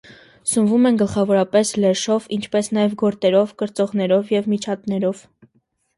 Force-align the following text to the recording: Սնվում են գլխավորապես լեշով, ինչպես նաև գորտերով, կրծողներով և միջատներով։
Սնվում 0.51 0.87
են 0.89 0.95
գլխավորապես 1.01 1.73
լեշով, 1.83 2.25
ինչպես 2.37 2.71
նաև 2.79 2.97
գորտերով, 3.03 3.55
կրծողներով 3.63 4.37
և 4.37 4.51
միջատներով։ 4.55 5.25